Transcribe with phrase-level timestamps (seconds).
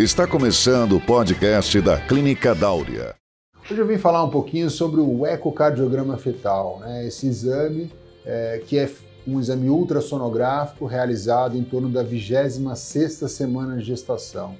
[0.00, 3.14] Está começando o podcast da Clínica Dáurea.
[3.70, 7.06] Hoje eu vim falar um pouquinho sobre o ecocardiograma fetal, né?
[7.06, 7.92] esse exame
[8.26, 8.90] é, que é
[9.24, 14.56] um exame ultrassonográfico realizado em torno da 26ª semana de gestação.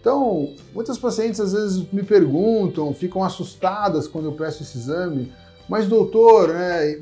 [0.00, 5.32] Então, muitas pacientes às vezes me perguntam, ficam assustadas quando eu peço esse exame,
[5.68, 7.00] mas doutor, né,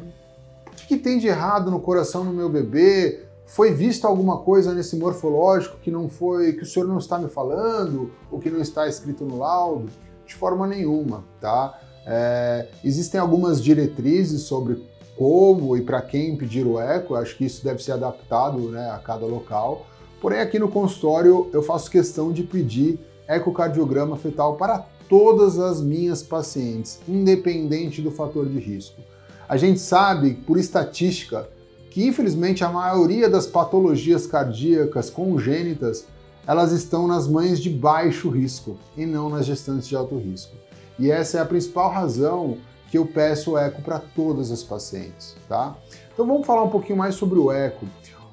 [0.67, 3.26] o que, que tem de errado no coração do meu bebê?
[3.47, 7.29] Foi vista alguma coisa nesse morfológico que não foi, que o senhor não está me
[7.29, 9.89] falando, ou que não está escrito no laudo?
[10.27, 11.79] De forma nenhuma, tá?
[12.05, 14.85] É, existem algumas diretrizes sobre
[15.17, 18.99] como e para quem pedir o eco, acho que isso deve ser adaptado né, a
[18.99, 19.87] cada local.
[20.21, 26.23] Porém, aqui no consultório eu faço questão de pedir ecocardiograma fetal para todas as minhas
[26.23, 29.01] pacientes, independente do fator de risco.
[29.49, 31.49] A gente sabe, por estatística,
[31.97, 36.05] que infelizmente a maioria das patologias cardíacas congênitas
[36.47, 40.55] elas estão nas mães de baixo risco e não nas gestantes de alto risco.
[40.99, 42.59] E essa é a principal razão
[42.91, 45.75] que eu peço o eco para todas as pacientes, tá?
[46.13, 47.87] Então vamos falar um pouquinho mais sobre o eco.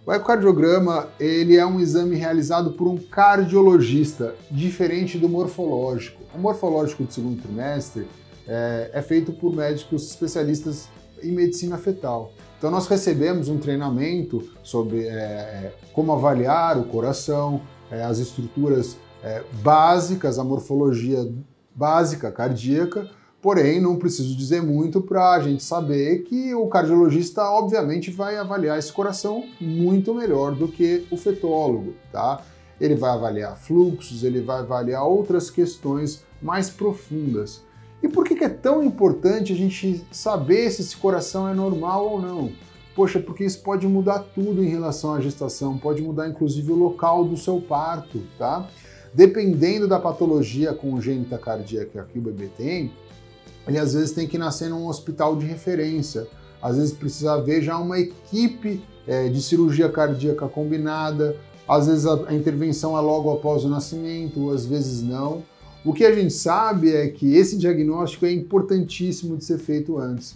[0.06, 6.22] O ecocardiograma ele é um exame realizado por um cardiologista, diferente do morfológico.
[6.36, 8.10] O morfológico do segundo trimestre
[8.46, 10.90] é, é feito por médicos especialistas
[11.24, 12.32] em medicina fetal.
[12.58, 19.44] Então, nós recebemos um treinamento sobre é, como avaliar o coração, é, as estruturas é,
[19.62, 21.30] básicas, a morfologia
[21.76, 23.10] básica cardíaca,
[23.42, 28.80] porém, não preciso dizer muito para a gente saber que o cardiologista, obviamente, vai avaliar
[28.80, 32.42] esse coração muito melhor do que o fetólogo, tá?
[32.80, 37.62] Ele vai avaliar fluxos, ele vai avaliar outras questões mais profundas.
[38.04, 42.22] E por que é tão importante a gente saber se esse coração é normal ou
[42.22, 42.52] não?
[42.94, 47.24] Poxa, porque isso pode mudar tudo em relação à gestação, pode mudar inclusive o local
[47.24, 48.68] do seu parto, tá?
[49.14, 52.92] Dependendo da patologia congênita cardíaca que o bebê tem,
[53.66, 56.28] ele às vezes tem que nascer num hospital de referência,
[56.62, 61.38] às vezes precisa haver já uma equipe é, de cirurgia cardíaca combinada,
[61.68, 65.42] às vezes a, a intervenção é logo após o nascimento, às vezes não.
[65.86, 70.36] O que a gente sabe é que esse diagnóstico é importantíssimo de ser feito antes.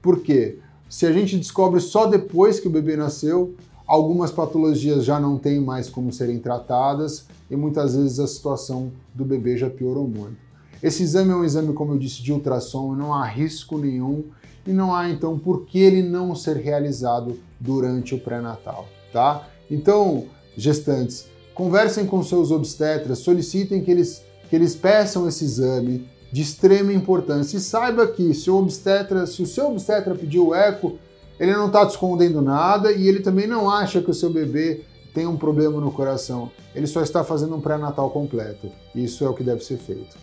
[0.00, 0.58] Por quê?
[0.88, 3.54] Se a gente descobre só depois que o bebê nasceu,
[3.86, 9.22] algumas patologias já não têm mais como serem tratadas e muitas vezes a situação do
[9.22, 10.36] bebê já piorou muito.
[10.82, 14.24] Esse exame é um exame, como eu disse, de ultrassom, não há risco nenhum
[14.66, 19.46] e não há então por que ele não ser realizado durante o pré-natal, tá?
[19.70, 20.24] Então,
[20.56, 26.92] gestantes, conversem com seus obstetras, solicitem que eles que eles peçam esse exame de extrema
[26.92, 27.56] importância.
[27.56, 30.98] E saiba que se o obstetra, se o seu obstetra pediu o eco,
[31.38, 35.26] ele não está escondendo nada e ele também não acha que o seu bebê tem
[35.26, 36.50] um problema no coração.
[36.74, 38.70] Ele só está fazendo um pré-natal completo.
[38.94, 40.16] Isso é o que deve ser feito.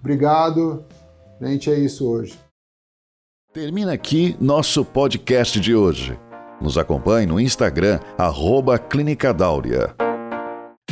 [0.00, 0.84] Obrigado.
[1.40, 2.38] Gente, é isso hoje.
[3.52, 6.18] Termina aqui nosso podcast de hoje.
[6.60, 10.07] Nos acompanhe no Instagram, arroba Clínica Dáurea.